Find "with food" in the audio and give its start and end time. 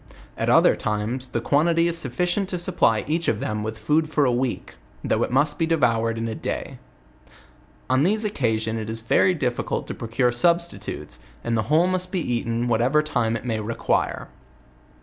3.61-4.09